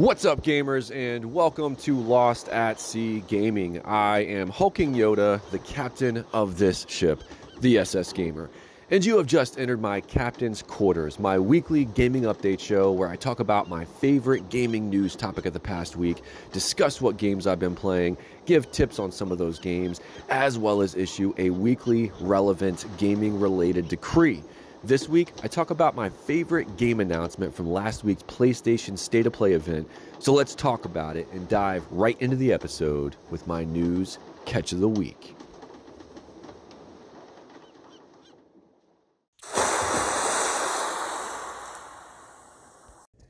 [0.00, 3.82] What's up, gamers, and welcome to Lost at Sea Gaming.
[3.82, 7.22] I am Hulking Yoda, the captain of this ship,
[7.60, 8.48] the SS Gamer.
[8.90, 13.16] And you have just entered my captain's quarters, my weekly gaming update show where I
[13.16, 17.58] talk about my favorite gaming news topic of the past week, discuss what games I've
[17.58, 22.10] been playing, give tips on some of those games, as well as issue a weekly
[22.22, 24.42] relevant gaming related decree.
[24.82, 29.32] This week, I talk about my favorite game announcement from last week's PlayStation State of
[29.34, 29.86] Play event.
[30.20, 34.72] So let's talk about it and dive right into the episode with my news catch
[34.72, 35.36] of the week.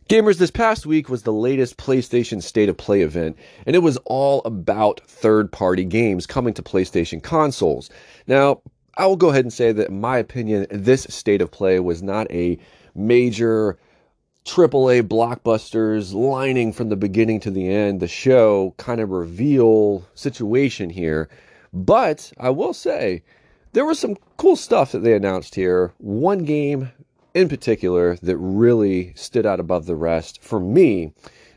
[0.09, 3.97] Gamers, this past week was the latest PlayStation State of Play event, and it was
[4.05, 7.91] all about third party games coming to PlayStation consoles.
[8.29, 8.61] Now,
[9.01, 12.03] I will go ahead and say that, in my opinion, this state of play was
[12.03, 12.59] not a
[12.95, 13.79] major
[14.45, 20.91] AAA blockbusters lining from the beginning to the end, the show kind of reveal situation
[20.91, 21.31] here.
[21.73, 23.23] But I will say,
[23.73, 25.95] there was some cool stuff that they announced here.
[25.97, 26.93] One game
[27.33, 31.15] in particular that really stood out above the rest for me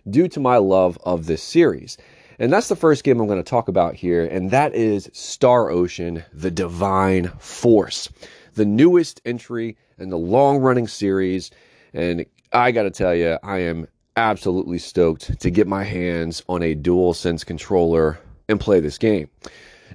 [0.10, 1.98] due to my love of this series.
[2.40, 5.70] And that's the first game I'm going to talk about here, and that is Star
[5.70, 8.10] Ocean The Divine Force,
[8.56, 11.52] the newest entry in the long running series.
[11.94, 16.64] And I got to tell you, I am absolutely stoked to get my hands on
[16.64, 19.30] a DualSense controller and play this game.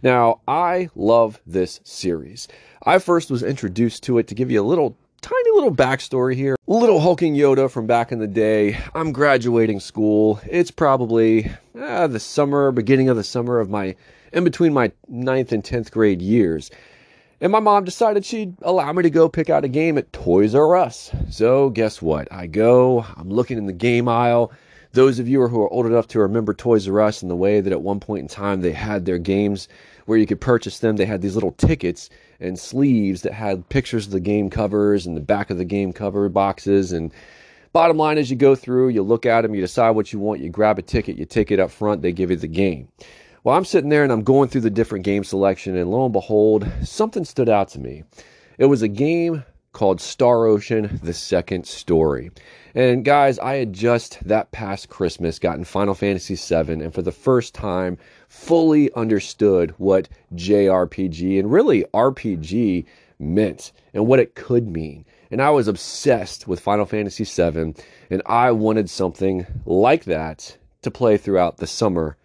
[0.03, 2.47] Now, I love this series.
[2.85, 6.57] I first was introduced to it to give you a little tiny little backstory here.
[6.67, 8.79] Little hulking Yoda from back in the day.
[8.95, 10.41] I'm graduating school.
[10.49, 13.97] It's probably uh, the summer, beginning of the summer of my,
[14.33, 16.71] in between my ninth and 10th grade years.
[17.41, 20.55] And my mom decided she'd allow me to go pick out a game at Toys
[20.55, 21.13] R Us.
[21.31, 22.27] So guess what?
[22.33, 24.53] I go, I'm looking in the game aisle.
[24.93, 27.61] Those of you who are old enough to remember Toys R Us and the way
[27.61, 29.69] that at one point in time they had their games
[30.07, 32.11] where you could purchase them, they had these little tickets
[32.41, 35.93] and sleeves that had pictures of the game covers and the back of the game
[35.93, 36.93] cover boxes.
[36.93, 37.13] And
[37.73, 40.41] bottom line, as you go through, you look at them, you decide what you want,
[40.41, 42.89] you grab a ticket, you take it up front, they give you the game.
[43.45, 46.13] Well, I'm sitting there and I'm going through the different game selection, and lo and
[46.13, 48.05] behold, something stood out to me.
[48.59, 49.45] It was a game
[49.79, 52.33] called Star Ocean The Second Story.
[52.75, 57.13] And guys, I had just that past Christmas gotten Final Fantasy VII, and for the
[57.13, 57.97] first time,
[58.29, 62.87] fully understood what JRPG and really RPG
[63.21, 65.05] meant and what it could mean.
[65.31, 67.75] And I was obsessed with Final Fantasy VII,
[68.11, 72.17] and I wanted something like that to play throughout the summer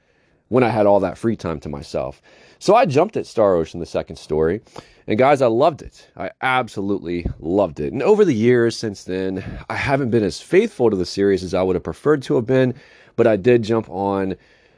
[0.48, 2.20] when I had all that free time to myself.
[2.64, 4.62] So I jumped at Star Ocean, the second story.
[5.06, 6.10] And guys, I loved it.
[6.16, 7.92] I absolutely loved it.
[7.92, 11.54] And over the years since then, I haven't been as faithful to the series as
[11.54, 12.74] I would have preferred to have been,
[13.18, 14.38] but I did jump on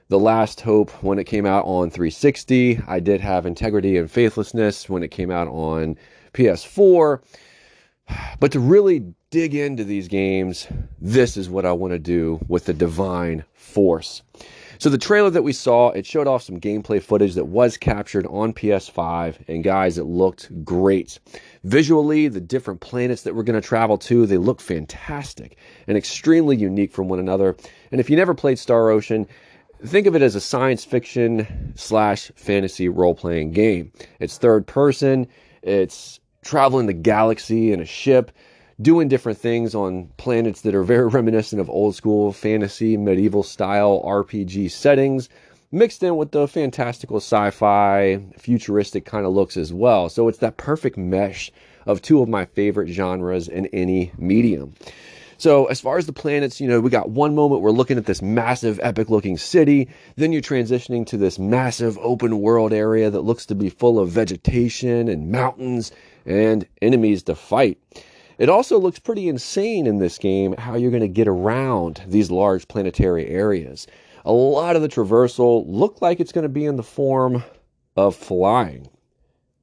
[0.10, 2.82] The Last Hope when it came out on 360.
[2.88, 5.96] I did have Integrity and Faithlessness when it came out on
[6.34, 7.22] PS4.
[8.40, 10.68] But to really dig into these games,
[11.00, 14.24] this is what I want to do with the Divine Force.
[14.78, 18.28] So the trailer that we saw, it showed off some gameplay footage that was captured
[18.28, 21.20] on PS5, and guys, it looked great.
[21.64, 26.56] Visually, the different planets that we're going to travel to, they look fantastic and extremely
[26.56, 27.56] unique from one another.
[27.92, 29.28] And if you never played Star Ocean,
[29.86, 33.92] think of it as a science fiction slash fantasy role playing game.
[34.20, 35.28] It's third person,
[35.62, 38.32] it's traveling the galaxy in a ship
[38.82, 44.02] doing different things on planets that are very reminiscent of old school fantasy, medieval style
[44.06, 45.30] RPG settings,
[45.72, 50.10] mixed in with the fantastical sci fi, futuristic kind of looks as well.
[50.10, 51.52] So it's that perfect mesh
[51.86, 54.74] of two of my favorite genres in any medium.
[55.38, 58.06] So, as far as the planets, you know, we got one moment we're looking at
[58.06, 59.90] this massive, epic looking city.
[60.16, 64.10] Then you're transitioning to this massive open world area that looks to be full of
[64.10, 65.92] vegetation and mountains
[66.26, 67.78] and enemies to fight.
[68.38, 72.32] It also looks pretty insane in this game how you're going to get around these
[72.32, 73.88] large planetary areas.
[74.26, 77.44] A lot of the traversal look like it's going to be in the form
[77.96, 78.90] of flying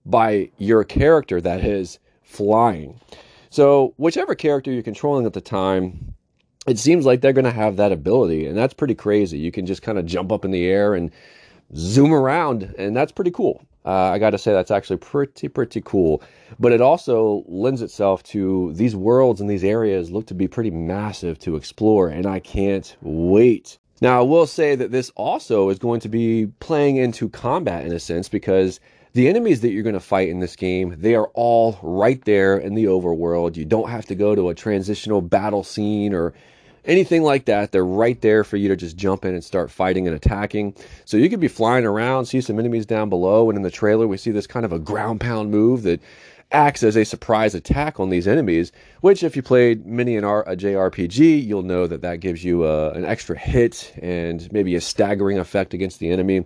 [0.07, 2.99] by your character that is flying.
[3.51, 6.15] So, whichever character you're controlling at the time,
[6.67, 9.39] it seems like they're going to have that ability, and that's pretty crazy.
[9.39, 11.11] You can just kind of jump up in the air and
[11.77, 13.63] zoom around, and that's pretty cool.
[13.85, 16.23] Uh, I got to say, that's actually pretty, pretty cool.
[16.61, 20.71] But it also lends itself to these worlds and these areas look to be pretty
[20.71, 23.79] massive to explore, and I can't wait.
[24.01, 27.93] Now, I will say that this also is going to be playing into combat in
[27.93, 28.81] a sense because
[29.13, 32.57] the enemies that you're going to fight in this game, they are all right there
[32.57, 33.57] in the overworld.
[33.57, 36.35] You don't have to go to a transitional battle scene or
[36.85, 40.07] anything like that, they're right there for you to just jump in and start fighting
[40.07, 40.75] and attacking.
[41.05, 44.07] So you could be flying around, see some enemies down below, and in the trailer
[44.07, 46.01] we see this kind of a ground pound move that
[46.51, 48.73] acts as a surprise attack on these enemies.
[49.01, 52.65] Which, if you played mini and R- a JRPG, you'll know that that gives you
[52.65, 56.45] uh, an extra hit and maybe a staggering effect against the enemy.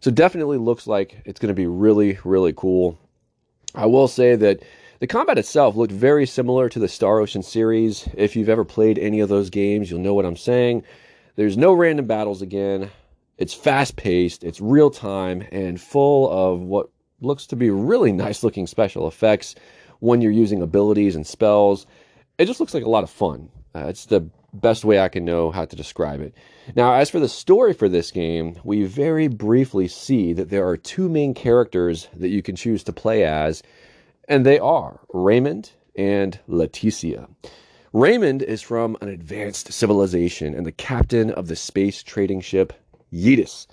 [0.00, 2.98] So definitely looks like it's going to be really, really cool.
[3.74, 4.62] I will say that
[5.00, 8.08] the combat itself looked very similar to the Star Ocean series.
[8.14, 10.84] If you've ever played any of those games, you'll know what I'm saying.
[11.36, 12.90] There's no random battles again.
[13.36, 18.44] It's fast paced, it's real time, and full of what looks to be really nice
[18.44, 19.56] looking special effects
[19.98, 21.86] when you're using abilities and spells.
[22.38, 23.48] It just looks like a lot of fun.
[23.74, 26.34] Uh, it's the best way I can know how to describe it.
[26.76, 30.76] Now, as for the story for this game, we very briefly see that there are
[30.76, 33.62] two main characters that you can choose to play as
[34.28, 37.28] and they are Raymond and Laeticia.
[37.92, 42.72] Raymond is from an advanced civilization and the captain of the space trading ship
[43.12, 43.66] Yetis.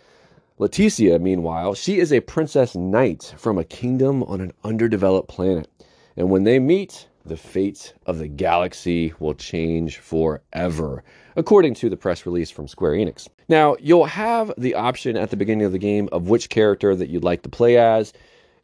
[0.60, 5.68] Laeticia, meanwhile, she is a princess knight from a kingdom on an underdeveloped planet.
[6.16, 11.04] And when they meet, the fate of the galaxy will change forever,
[11.36, 13.28] according to the press release from Square Enix.
[13.50, 17.10] Now, you'll have the option at the beginning of the game of which character that
[17.10, 18.14] you'd like to play as.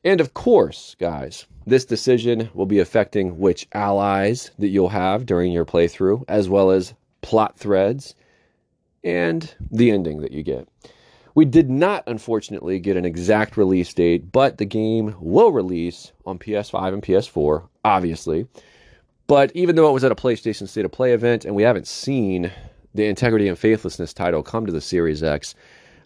[0.04, 5.52] And of course, guys, this decision will be affecting which allies that you'll have during
[5.52, 8.16] your playthrough, as well as plot threads
[9.04, 10.68] and the ending that you get.
[11.36, 16.40] We did not, unfortunately, get an exact release date, but the game will release on
[16.40, 18.48] PS5 and PS4, obviously.
[19.28, 21.88] But even though it was at a PlayStation State of Play event and we haven't
[21.88, 22.52] seen
[22.96, 25.54] the Integrity and Faithlessness title come to the Series X,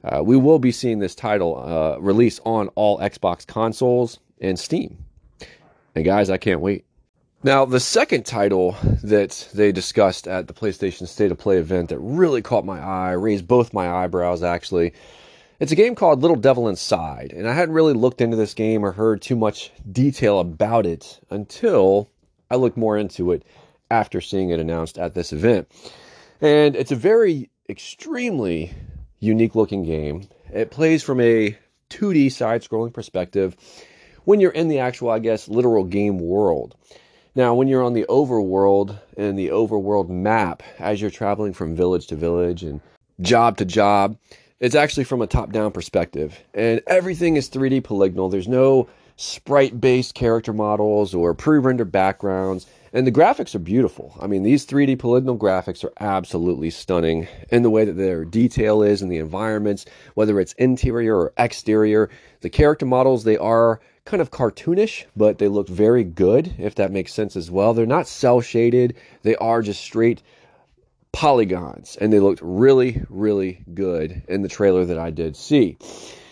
[0.03, 5.05] uh, we will be seeing this title uh, release on all Xbox consoles and Steam.
[5.95, 6.85] And guys, I can't wait.
[7.43, 11.97] Now, the second title that they discussed at the PlayStation State of Play event that
[11.99, 14.93] really caught my eye, raised both my eyebrows actually,
[15.59, 17.33] it's a game called Little Devil Inside.
[17.35, 21.19] And I hadn't really looked into this game or heard too much detail about it
[21.29, 22.09] until
[22.49, 23.43] I looked more into it
[23.89, 25.71] after seeing it announced at this event.
[26.41, 28.71] And it's a very extremely
[29.21, 30.27] unique looking game.
[30.53, 31.57] It plays from a
[31.89, 33.55] 2D side scrolling perspective
[34.25, 36.75] when you're in the actual, I guess, literal game world.
[37.33, 42.07] Now, when you're on the overworld and the overworld map, as you're traveling from village
[42.07, 42.81] to village and
[43.21, 44.17] job to job,
[44.59, 46.37] it's actually from a top down perspective.
[46.53, 48.29] And everything is 3D polygonal.
[48.29, 52.67] There's no sprite based character models or pre rendered backgrounds.
[52.93, 54.17] And the graphics are beautiful.
[54.19, 58.83] I mean, these 3D polygonal graphics are absolutely stunning in the way that their detail
[58.83, 59.85] is in the environments,
[60.15, 62.09] whether it's interior or exterior.
[62.41, 66.91] The character models, they are kind of cartoonish, but they look very good, if that
[66.91, 67.73] makes sense as well.
[67.73, 70.21] They're not cel shaded, they are just straight
[71.13, 75.77] polygons, and they looked really, really good in the trailer that I did see.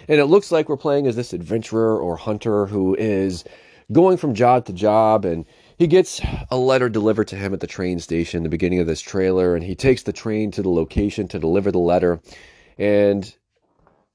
[0.09, 3.45] And it looks like we're playing as this adventurer or hunter who is
[3.91, 5.45] going from job to job and
[5.79, 6.21] he gets
[6.51, 9.63] a letter delivered to him at the train station the beginning of this trailer and
[9.63, 12.19] he takes the train to the location to deliver the letter
[12.77, 13.35] and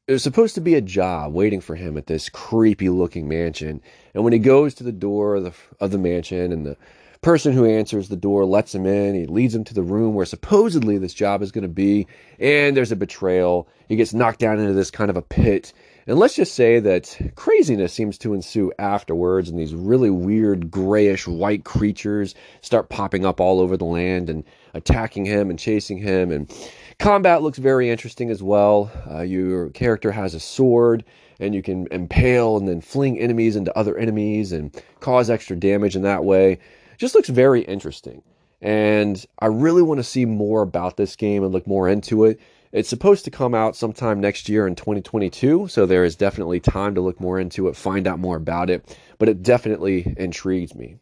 [0.06, 3.80] was supposed to be a job waiting for him at this creepy looking mansion.
[4.12, 6.76] And when he goes to the door of the, of the mansion and the
[7.22, 10.26] person who answers the door lets him in, he leads him to the room where
[10.26, 12.06] supposedly this job is going to be,
[12.38, 13.66] and there's a betrayal.
[13.88, 15.72] He gets knocked down into this kind of a pit.
[16.06, 21.26] And let's just say that craziness seems to ensue afterwards, and these really weird grayish
[21.26, 24.44] white creatures start popping up all over the land and
[24.74, 26.30] attacking him and chasing him.
[26.30, 26.52] And
[26.98, 28.90] Combat looks very interesting as well.
[29.10, 31.04] Uh, your character has a sword,
[31.40, 35.96] and you can impale and then fling enemies into other enemies and cause extra damage
[35.96, 36.58] in that way.
[36.98, 38.22] Just looks very interesting.
[38.60, 42.40] And I really want to see more about this game and look more into it.
[42.74, 46.96] It's supposed to come out sometime next year in 2022, so there is definitely time
[46.96, 50.96] to look more into it, find out more about it, but it definitely intrigues me.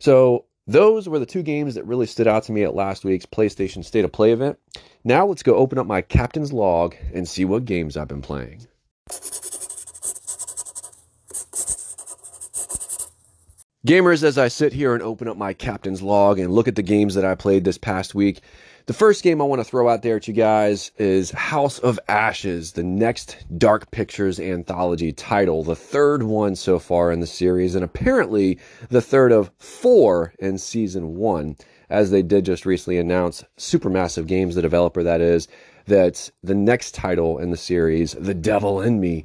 [0.00, 3.26] So, those were the two games that really stood out to me at last week's
[3.26, 4.58] PlayStation State of Play event.
[5.04, 8.66] Now let's go open up my captain's log and see what games I've been playing.
[13.86, 16.82] Gamers, as I sit here and open up my captain's log and look at the
[16.82, 18.40] games that I played this past week,
[18.86, 21.98] the first game I want to throw out there to you guys is House of
[22.06, 27.74] Ashes, the next Dark Pictures anthology title, the third one so far in the series,
[27.74, 28.58] and apparently
[28.90, 31.56] the third of four in season one,
[31.88, 35.48] as they did just recently announce, Supermassive Games, the developer that is,
[35.86, 39.24] that the next title in the series, The Devil in Me,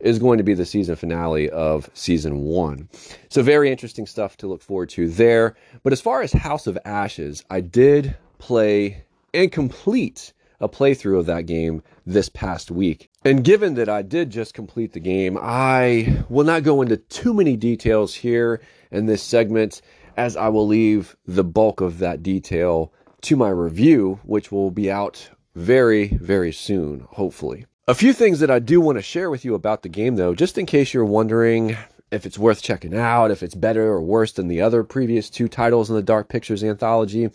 [0.00, 2.88] is going to be the season finale of season one.
[3.28, 5.56] So, very interesting stuff to look forward to there.
[5.82, 11.24] But as far as House of Ashes, I did play and complete a playthrough of
[11.24, 13.08] that game this past week.
[13.24, 17.32] And given that I did just complete the game, I will not go into too
[17.32, 18.60] many details here
[18.90, 19.80] in this segment,
[20.18, 24.90] as I will leave the bulk of that detail to my review, which will be
[24.90, 27.64] out very, very soon, hopefully.
[27.88, 30.34] A few things that I do want to share with you about the game, though,
[30.34, 31.78] just in case you're wondering
[32.10, 35.48] if it's worth checking out, if it's better or worse than the other previous two
[35.48, 37.30] titles in the Dark Pictures anthology.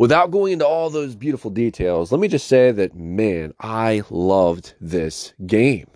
[0.00, 4.72] Without going into all those beautiful details, let me just say that, man, I loved
[4.80, 5.88] this game.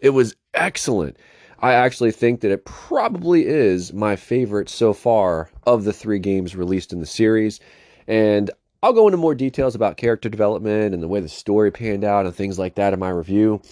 [0.00, 1.16] It was excellent.
[1.60, 6.56] I actually think that it probably is my favorite so far of the three games
[6.56, 7.60] released in the series.
[8.08, 8.50] And
[8.82, 12.26] I'll go into more details about character development and the way the story panned out
[12.26, 13.62] and things like that in my review.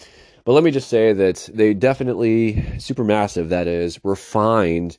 [0.44, 4.98] But let me just say that they definitely, Supermassive, that is, refined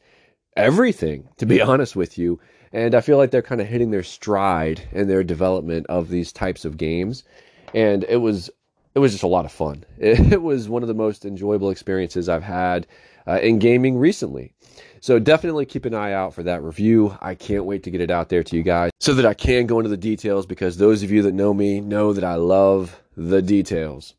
[0.57, 2.41] everything, to be honest with you.
[2.73, 6.31] And I feel like they're kind of hitting their stride in their development of these
[6.31, 7.23] types of games.
[7.73, 8.49] And it was
[8.93, 9.85] it was just a lot of fun.
[9.97, 12.87] It, was one of the most enjoyable experiences I've had
[13.27, 14.53] uh, in gaming recently.
[14.99, 17.17] So definitely keep an eye out for that review.
[17.21, 19.65] I can't wait to get it out there to you guys so that I can
[19.65, 23.01] go into the details because those of you that know me know that I love
[23.17, 24.13] the details.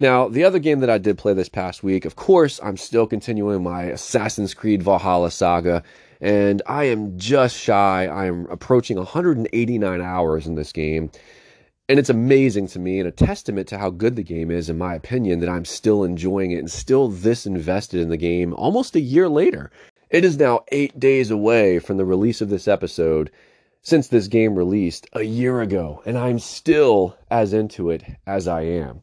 [0.00, 3.06] Now, the other game that I did play this past week, of course, I'm still
[3.06, 5.82] continuing my Assassin's Creed Valhalla saga,
[6.20, 8.06] and I am just shy.
[8.06, 11.10] I am approaching 189 hours in this game.
[11.88, 14.78] And it's amazing to me and a testament to how good the game is, in
[14.78, 18.94] my opinion, that I'm still enjoying it and still this invested in the game almost
[18.94, 19.72] a year later.
[20.08, 23.30] It is now eight days away from the release of this episode
[23.82, 28.62] since this game released a year ago, and I'm still as into it as I
[28.62, 29.02] am.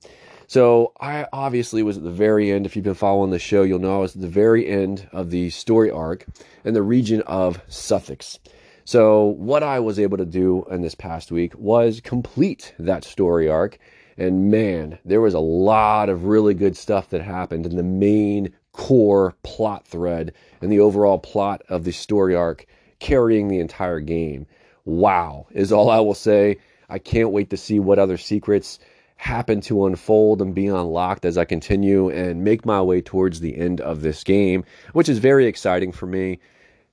[0.50, 2.66] So I obviously was at the very end.
[2.66, 5.30] If you've been following the show, you'll know I was at the very end of
[5.30, 6.26] the story arc
[6.64, 8.40] in the region of Sussex.
[8.86, 13.50] So, what I was able to do in this past week was complete that story
[13.50, 13.78] arc.
[14.18, 18.54] And man, there was a lot of really good stuff that happened in the main
[18.72, 22.66] core plot thread and the overall plot of the story arc
[23.00, 24.48] carrying the entire game.
[24.86, 26.56] Wow, is all I will say.
[26.88, 28.80] I can't wait to see what other secrets
[29.18, 33.58] happen to unfold and be unlocked as I continue and make my way towards the
[33.58, 36.40] end of this game, which is very exciting for me.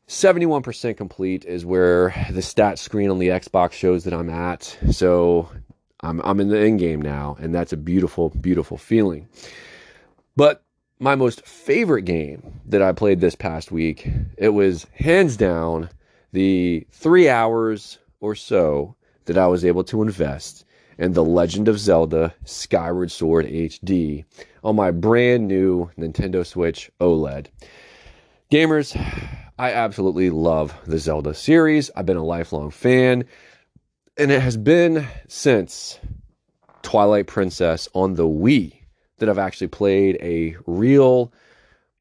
[0.09, 4.77] 71% complete is where the stat screen on the Xbox shows that I'm at.
[4.91, 5.49] So
[6.01, 9.29] I'm, I'm in the end game now, and that's a beautiful, beautiful feeling.
[10.37, 10.63] But
[10.99, 15.91] my most favorite game that I played this past week, it was hands down
[16.33, 20.65] the three hours or so that I was able to invest
[20.99, 24.25] in The Legend of Zelda Skyward Sword HD
[24.63, 27.47] on my brand new Nintendo Switch OLED.
[28.51, 28.97] Gamers,
[29.59, 31.91] I absolutely love the Zelda series.
[31.97, 33.25] I've been a lifelong fan,
[34.17, 35.99] and it has been since
[36.83, 38.75] Twilight Princess on the Wii
[39.19, 41.33] that I've actually played a real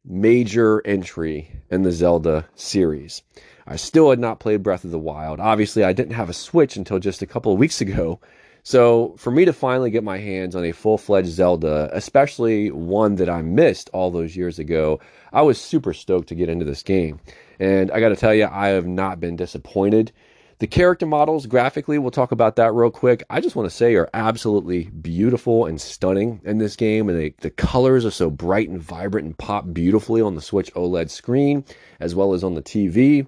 [0.05, 3.21] major entry in the Zelda series.
[3.65, 5.39] I still had not played Breath of the Wild.
[5.39, 8.19] Obviously, I didn't have a Switch until just a couple of weeks ago.
[8.65, 13.15] So, for me to finally get my hands on a full fledged Zelda, especially one
[13.15, 15.01] that I missed all those years ago,
[15.33, 17.19] I was super stoked to get into this game.
[17.59, 20.13] And I got to tell you, I have not been disappointed.
[20.59, 23.25] The character models, graphically, we'll talk about that real quick.
[23.29, 27.09] I just want to say are absolutely beautiful and stunning in this game.
[27.09, 30.73] And they, the colors are so bright and vibrant and pop beautifully on the Switch
[30.73, 31.65] OLED screen,
[31.99, 33.27] as well as on the TV.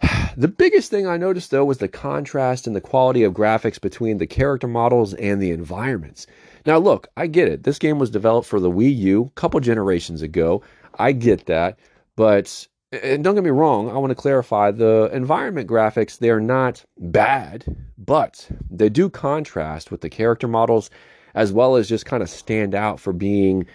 [0.36, 4.18] The biggest thing I noticed though was the contrast and the quality of graphics between
[4.18, 6.26] the character models and the environments.
[6.66, 7.62] Now, look, I get it.
[7.62, 10.62] This game was developed for the Wii U a couple generations ago.
[10.98, 11.78] I get that.
[12.16, 16.84] But and don't get me wrong, I want to clarify the environment graphics, they're not
[16.98, 17.64] bad,
[17.98, 20.90] but they do contrast with the character models
[21.34, 23.66] as well as just kind of stand out for being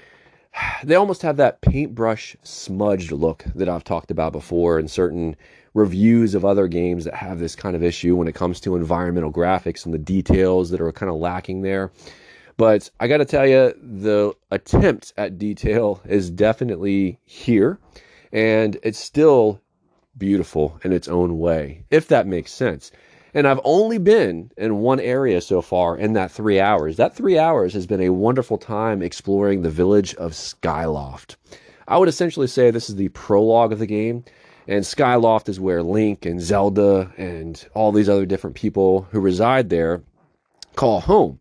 [0.84, 5.36] they almost have that paintbrush smudged look that I've talked about before in certain
[5.74, 9.32] reviews of other games that have this kind of issue when it comes to environmental
[9.32, 11.92] graphics and the details that are kind of lacking there.
[12.58, 17.80] But I got to tell you, the attempt at detail is definitely here
[18.32, 19.62] and it's still
[20.18, 22.92] beautiful in its own way, if that makes sense.
[23.34, 26.98] And I've only been in one area so far in that three hours.
[26.98, 31.38] That three hours has been a wonderful time exploring the village of Skyloft.
[31.88, 34.26] I would essentially say this is the prologue of the game.
[34.68, 39.70] And Skyloft is where Link and Zelda and all these other different people who reside
[39.70, 40.02] there
[40.76, 41.40] call home.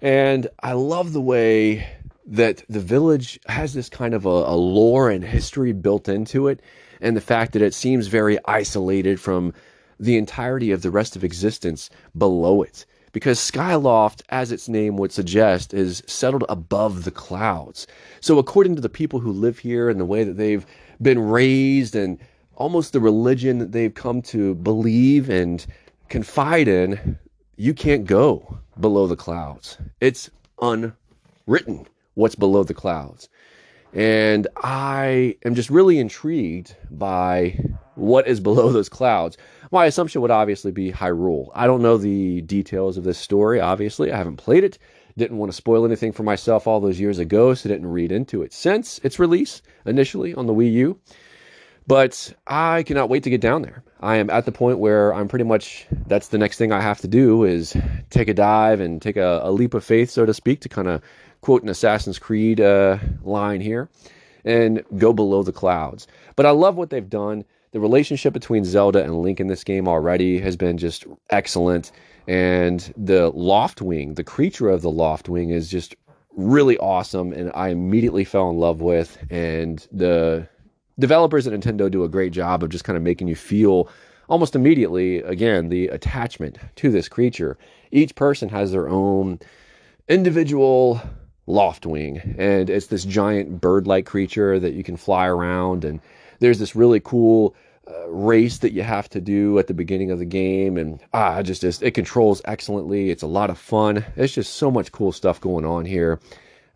[0.00, 1.86] And I love the way
[2.26, 6.60] that the village has this kind of a, a, lore and history built into it,
[7.00, 9.52] and the fact that it seems very isolated from
[10.00, 12.86] the entirety of the rest of existence below it.
[13.12, 17.86] because Skyloft, as its name would suggest, is settled above the clouds.
[18.20, 20.66] So, according to the people who live here and the way that they've
[21.00, 22.18] been raised and
[22.56, 25.64] almost the religion that they've come to believe and
[26.08, 27.18] confide in,
[27.56, 29.78] you can't go below the clouds.
[30.00, 30.30] It's
[30.60, 33.28] unwritten what's below the clouds.
[33.92, 37.58] And I am just really intrigued by
[37.94, 39.36] what is below those clouds.
[39.70, 41.50] My assumption would obviously be Hyrule.
[41.54, 44.12] I don't know the details of this story, obviously.
[44.12, 44.78] I haven't played it.
[45.16, 48.42] Didn't want to spoil anything for myself all those years ago, so didn't read into
[48.42, 50.98] it since its release initially on the Wii U.
[51.86, 53.84] But I cannot wait to get down there.
[54.00, 57.00] I am at the point where I'm pretty much that's the next thing I have
[57.00, 57.76] to do is
[58.10, 60.88] take a dive and take a, a leap of faith, so to speak, to kind
[60.88, 61.02] of
[61.40, 63.88] quote an Assassin's Creed uh, line here
[64.44, 66.06] and go below the clouds.
[66.36, 67.44] But I love what they've done.
[67.72, 71.92] The relationship between Zelda and Link in this game already has been just excellent.
[72.26, 75.96] And the Loftwing, the creature of the Loftwing, is just
[76.36, 77.32] really awesome.
[77.32, 79.18] And I immediately fell in love with.
[79.30, 80.46] And the
[80.98, 83.88] developers at Nintendo do a great job of just kind of making you feel
[84.28, 87.58] almost immediately, again, the attachment to this creature.
[87.90, 89.38] Each person has their own
[90.08, 91.00] individual
[91.46, 95.84] Loftwing, and it's this giant bird-like creature that you can fly around.
[95.84, 96.00] And
[96.40, 97.54] there's this really cool
[97.86, 101.42] uh, race that you have to do at the beginning of the game, and ah,
[101.42, 103.10] just, just it controls excellently.
[103.10, 104.06] It's a lot of fun.
[104.16, 106.18] There's just so much cool stuff going on here.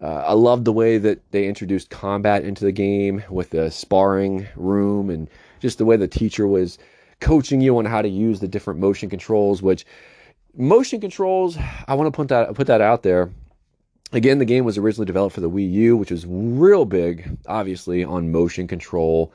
[0.01, 4.47] Uh, I love the way that they introduced combat into the game with the sparring
[4.55, 5.29] room and
[5.61, 6.79] just the way the teacher was
[7.21, 9.61] coaching you on how to use the different motion controls.
[9.61, 9.85] Which
[10.57, 13.31] motion controls, I want to put that put that out there.
[14.13, 18.05] Again, the game was originally developed for the Wii U, which was real big, obviously,
[18.05, 19.33] on motion control.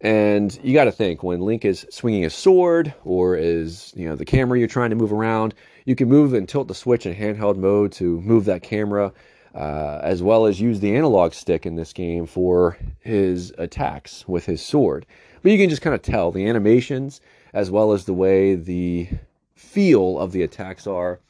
[0.00, 4.14] And you got to think when Link is swinging a sword or is, you know,
[4.14, 5.54] the camera you're trying to move around,
[5.86, 9.12] you can move and tilt the switch in handheld mode to move that camera,
[9.56, 14.44] uh, as well as use the analog stick in this game for his attacks with
[14.44, 15.06] his sword.
[15.42, 17.22] But you can just kind of tell the animations
[17.54, 19.08] as well as the way the
[19.54, 21.20] feel of the attacks are.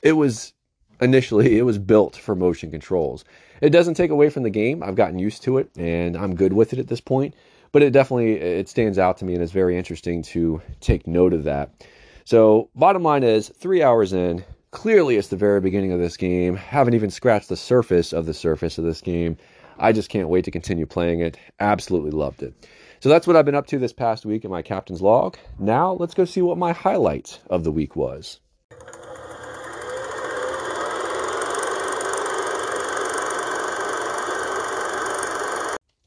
[0.00, 0.54] It was
[1.00, 3.26] initially it was built for motion controls.
[3.60, 4.82] It doesn't take away from the game.
[4.82, 7.34] I've gotten used to it and I'm good with it at this point,
[7.72, 11.34] but it definitely it stands out to me and it's very interesting to take note
[11.34, 11.86] of that.
[12.24, 16.56] So, bottom line is 3 hours in, clearly it's the very beginning of this game.
[16.56, 19.36] Haven't even scratched the surface of the surface of this game.
[19.78, 21.38] I just can't wait to continue playing it.
[21.60, 22.68] Absolutely loved it.
[23.00, 25.38] So that's what I've been up to this past week in my captain's log.
[25.58, 28.40] Now, let's go see what my highlight of the week was.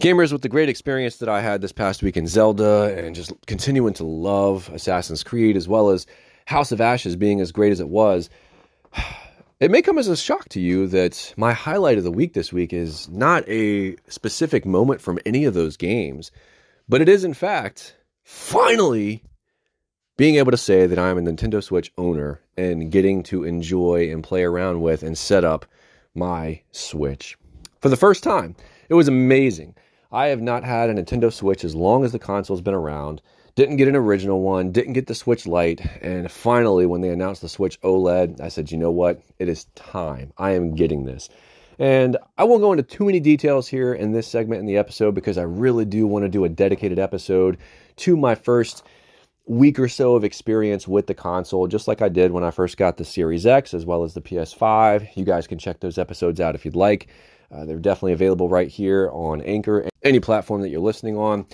[0.02, 3.32] Gamers, with the great experience that I had this past week in Zelda and just
[3.46, 6.08] continuing to love Assassin's Creed as well as
[6.46, 8.30] House of Ashes being as great as it was,
[9.60, 12.52] it may come as a shock to you that my highlight of the week this
[12.52, 16.32] week is not a specific moment from any of those games,
[16.90, 19.24] but it is, in fact, finally
[20.18, 24.24] being able to say that I'm a Nintendo Switch owner and getting to enjoy and
[24.24, 25.66] play around with and set up
[26.14, 27.38] my Switch
[27.80, 28.56] for the first time.
[28.90, 29.76] It was amazing.
[30.12, 33.22] I have not had a Nintendo Switch as long as the console's been around.
[33.56, 37.42] Didn't get an original one, didn't get the Switch Lite, and finally, when they announced
[37.42, 39.22] the Switch OLED, I said, you know what?
[39.40, 40.32] It is time.
[40.38, 41.30] I am getting this.
[41.78, 45.16] And I won't go into too many details here in this segment in the episode
[45.16, 47.58] because I really do want to do a dedicated episode
[47.98, 48.84] to my first
[49.48, 52.78] week or so of experience with the console, just like I did when I first
[52.78, 55.18] got the Series X as well as the PS5.
[55.18, 57.08] You guys can check those episodes out if you'd like.
[57.52, 61.46] Uh, they're definitely available right here on Anchor, any platform that you're listening on.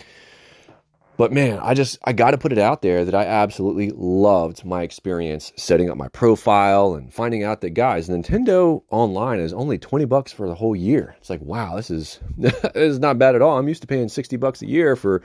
[1.17, 4.63] But man, I just I got to put it out there that I absolutely loved
[4.63, 9.79] my experience setting up my profile and finding out that guys, Nintendo Online is only
[9.79, 11.15] 20 bucks for the whole year.
[11.17, 13.57] It's like, wow, this is this is not bad at all.
[13.57, 15.23] I'm used to paying 60 bucks a year for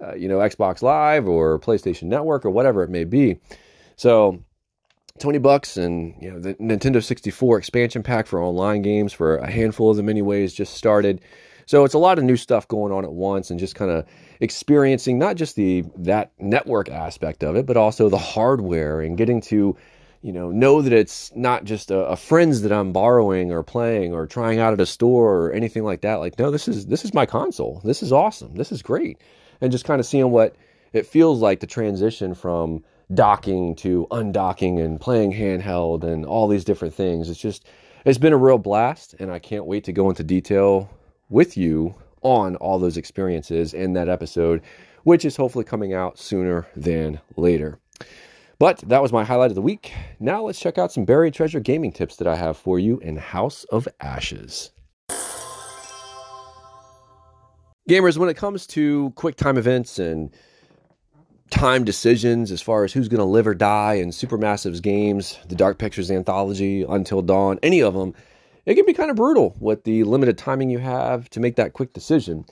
[0.00, 3.38] uh, you know, Xbox Live or PlayStation Network or whatever it may be.
[3.96, 4.42] So,
[5.18, 9.50] 20 bucks and you know the Nintendo 64 expansion pack for online games for a
[9.50, 11.22] handful of them anyways just started.
[11.64, 14.04] So it's a lot of new stuff going on at once and just kind of
[14.40, 19.40] experiencing not just the that network aspect of it, but also the hardware and getting
[19.42, 19.76] to
[20.22, 24.12] you know know that it's not just a, a friends that I'm borrowing or playing
[24.12, 26.16] or trying out at a store or anything like that.
[26.16, 27.80] Like no, this is this is my console.
[27.84, 28.54] This is awesome.
[28.54, 29.20] This is great.
[29.60, 30.54] And just kind of seeing what
[30.92, 36.64] it feels like to transition from docking to undocking and playing handheld and all these
[36.64, 37.30] different things.
[37.30, 37.66] It's just,
[38.04, 40.90] it's been a real blast, and I can't wait to go into detail
[41.28, 41.94] with you
[42.26, 44.60] on all those experiences in that episode,
[45.04, 47.78] which is hopefully coming out sooner than later.
[48.58, 49.92] But that was my highlight of the week.
[50.18, 53.16] Now let's check out some buried treasure gaming tips that I have for you in
[53.16, 54.72] House of Ashes.
[57.88, 60.34] Gamers, when it comes to quick time events and
[61.50, 65.54] time decisions as far as who's going to live or die in Supermassive's games, the
[65.54, 68.14] Dark Pictures Anthology, Until Dawn, any of them,
[68.66, 71.72] it can be kind of brutal with the limited timing you have to make that
[71.72, 72.44] quick decision.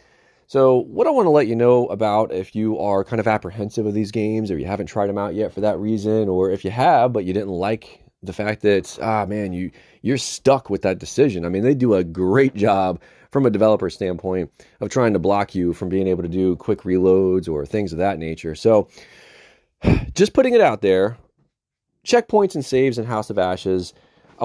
[0.46, 3.86] So, what I want to let you know about if you are kind of apprehensive
[3.86, 6.64] of these games or you haven't tried them out yet for that reason, or if
[6.64, 9.70] you have but you didn't like the fact that ah man, you
[10.02, 11.44] you're stuck with that decision.
[11.44, 13.00] I mean, they do a great job
[13.30, 16.82] from a developer standpoint of trying to block you from being able to do quick
[16.82, 18.54] reloads or things of that nature.
[18.54, 18.88] So,
[20.14, 21.16] just putting it out there,
[22.06, 23.94] checkpoints and saves in House of Ashes.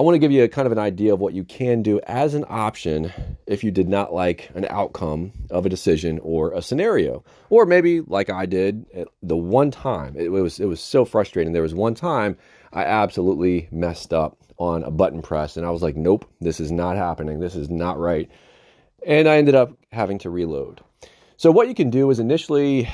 [0.00, 2.00] I want to give you a kind of an idea of what you can do
[2.06, 3.12] as an option
[3.46, 8.00] if you did not like an outcome of a decision or a scenario, or maybe
[8.00, 8.86] like I did
[9.22, 11.52] the one time it was it was so frustrating.
[11.52, 12.38] There was one time
[12.72, 16.72] I absolutely messed up on a button press, and I was like, "Nope, this is
[16.72, 17.40] not happening.
[17.40, 18.30] This is not right."
[19.06, 20.80] and I ended up having to reload.
[21.36, 22.88] So what you can do is initially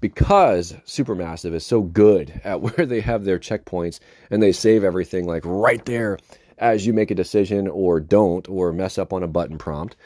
[0.00, 5.26] because Supermassive is so good at where they have their checkpoints and they save everything
[5.26, 6.18] like right there
[6.58, 9.96] as you make a decision or don't or mess up on a button prompt.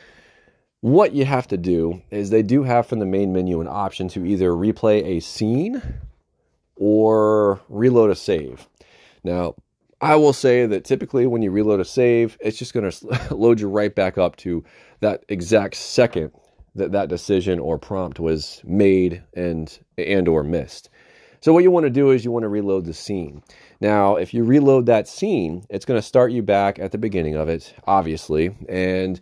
[0.81, 4.09] What you have to do is they do have from the main menu an option
[4.09, 5.81] to either replay a scene
[6.77, 8.69] or reload a save.
[9.23, 9.55] Now,
[10.01, 13.61] I will say that typically when you reload a save, it's just going to load
[13.61, 14.65] you right back up to
[15.01, 16.33] that exact second
[16.75, 20.89] that that decision or prompt was made and and or missed.
[21.41, 23.43] So what you want to do is you want to reload the scene.
[23.81, 27.35] Now, if you reload that scene, it's going to start you back at the beginning
[27.35, 29.21] of it, obviously, and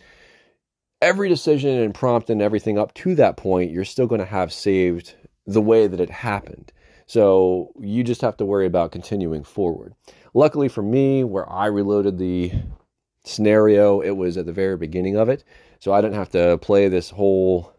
[1.00, 4.52] every decision and prompt and everything up to that point, you're still going to have
[4.52, 5.14] saved
[5.46, 6.72] the way that it happened.
[7.06, 9.94] So you just have to worry about continuing forward.
[10.34, 12.52] Luckily for me, where I reloaded the
[13.24, 15.42] scenario, it was at the very beginning of it.
[15.80, 17.72] So I didn't have to play this whole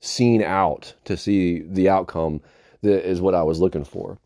[0.00, 2.40] scene out to see the outcome
[2.82, 4.18] that is what I was looking for.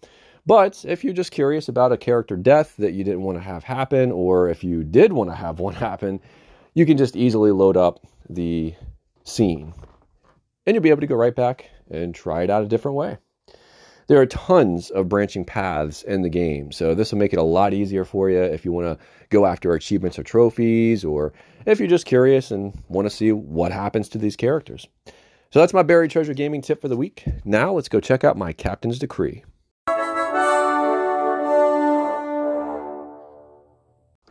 [0.46, 3.64] But if you're just curious about a character death that you didn't want to have
[3.64, 6.20] happen, or if you did want to have one happen,
[6.74, 8.74] you can just easily load up the
[9.24, 9.74] scene.
[10.66, 13.18] And you'll be able to go right back and try it out a different way.
[14.08, 17.42] There are tons of branching paths in the game, so this will make it a
[17.42, 21.32] lot easier for you if you want to go after achievements or trophies, or
[21.64, 24.86] if you're just curious and want to see what happens to these characters.
[25.50, 27.24] So that's my buried treasure gaming tip for the week.
[27.44, 29.42] Now let's go check out my captain's decree.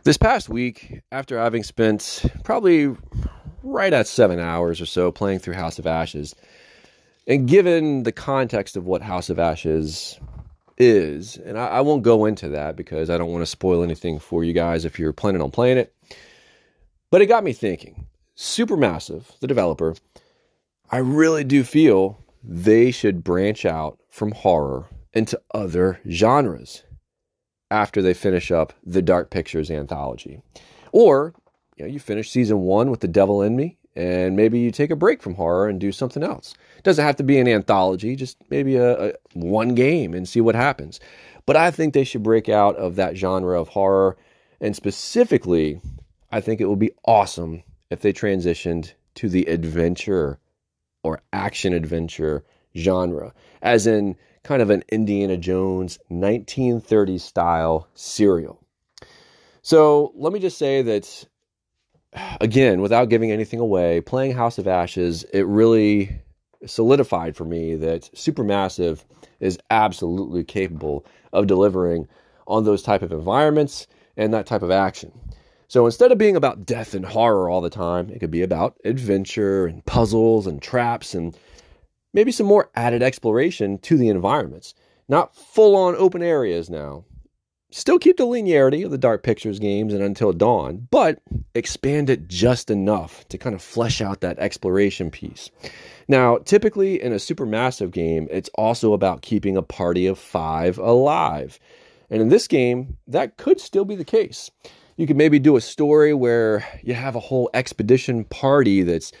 [0.04, 2.96] This past week, after having spent probably
[3.62, 6.34] right at seven hours or so playing through House of Ashes,
[7.26, 10.18] and given the context of what House of Ashes
[10.78, 14.18] is, and I, I won't go into that because I don't want to spoil anything
[14.18, 15.94] for you guys if you're planning on playing it.
[17.10, 18.06] But it got me thinking.
[18.36, 19.94] Supermassive, the developer,
[20.90, 26.82] I really do feel they should branch out from horror into other genres
[27.70, 30.42] after they finish up the Dark Pictures anthology.
[30.92, 31.34] Or,
[31.76, 34.90] you know, you finish season one with The Devil in Me and maybe you take
[34.90, 36.54] a break from horror and do something else.
[36.76, 40.40] It doesn't have to be an anthology, just maybe a, a, one game and see
[40.40, 41.00] what happens.
[41.46, 44.16] But I think they should break out of that genre of horror,
[44.60, 45.80] and specifically,
[46.30, 50.38] I think it would be awesome if they transitioned to the adventure
[51.02, 52.44] or action adventure
[52.76, 53.32] genre,
[53.62, 58.60] as in kind of an Indiana Jones 1930s style serial.
[59.62, 61.26] So let me just say that
[62.40, 66.20] again, without giving anything away, playing House of Ashes, it really
[66.64, 69.04] solidified for me that Supermassive
[69.40, 72.08] is absolutely capable of delivering
[72.46, 75.12] on those type of environments and that type of action.
[75.68, 78.76] So instead of being about death and horror all the time, it could be about
[78.84, 81.36] adventure and puzzles and traps and
[82.14, 84.74] maybe some more added exploration to the environments.
[85.08, 87.04] Not full on open areas now,
[87.76, 91.20] Still keep the linearity of the Dark Pictures games and Until Dawn, but
[91.54, 95.50] expand it just enough to kind of flesh out that exploration piece.
[96.08, 101.58] Now, typically in a supermassive game, it's also about keeping a party of five alive.
[102.08, 104.50] And in this game, that could still be the case.
[104.96, 109.12] You could maybe do a story where you have a whole expedition party that's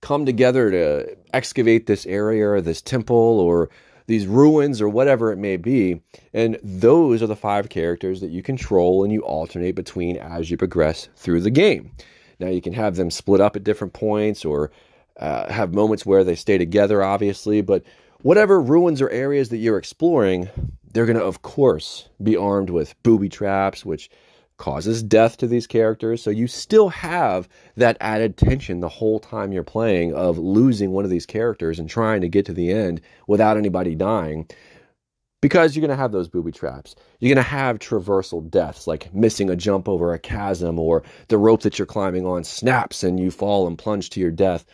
[0.00, 3.70] come together to excavate this area or this temple or
[4.10, 6.02] these ruins or whatever it may be.
[6.34, 10.56] And those are the five characters that you control and you alternate between as you
[10.56, 11.92] progress through the game.
[12.38, 14.70] Now, you can have them split up at different points or
[15.18, 17.84] uh, have moments where they stay together, obviously, but
[18.22, 20.50] Whatever ruins or areas that you're exploring,
[20.92, 24.10] they're going to, of course, be armed with booby traps, which
[24.60, 26.22] causes death to these characters.
[26.22, 31.04] So you still have that added tension the whole time you're playing of losing one
[31.04, 34.46] of these characters and trying to get to the end without anybody dying.
[35.40, 36.94] Because you're going to have those booby traps.
[37.18, 41.38] You're going to have traversal deaths, like missing a jump over a chasm, or the
[41.38, 44.66] rope that you're climbing on snaps and you fall and plunge to your death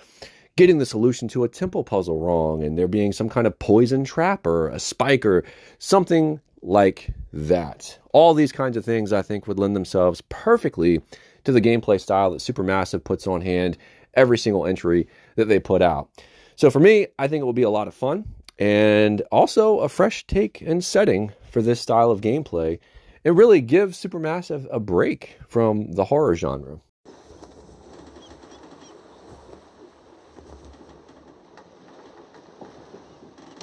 [0.56, 4.04] getting the solution to a temple puzzle wrong and there being some kind of poison
[4.04, 5.44] trap or a spike or
[5.78, 7.98] something like that.
[8.12, 11.00] All these kinds of things I think would lend themselves perfectly
[11.44, 13.76] to the gameplay style that Supermassive puts on hand
[14.14, 16.08] every single entry that they put out.
[16.56, 18.24] So for me, I think it will be a lot of fun
[18.58, 22.78] and also a fresh take and setting for this style of gameplay
[23.24, 26.80] and really give Supermassive a break from the horror genre.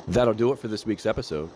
[0.08, 1.50] That'll do it for this week's episode.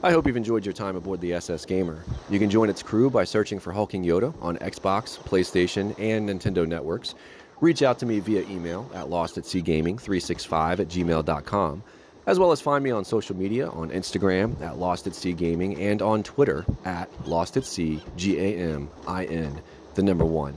[0.00, 2.04] I hope you've enjoyed your time aboard the SS Gamer.
[2.30, 6.68] You can join its crew by searching for Hulking Yoda on Xbox, PlayStation, and Nintendo
[6.68, 7.16] networks.
[7.60, 11.82] Reach out to me via email at lostatseagaming365 at gmail.com,
[12.26, 16.00] as well as find me on social media on Instagram at Lost at Sea and
[16.00, 19.60] on Twitter at Lost at Sea, G A M I N,
[19.94, 20.54] the number one.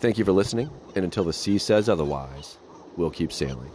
[0.00, 2.58] Thank you for listening, and until the sea says otherwise,
[2.98, 3.70] we'll keep sailing.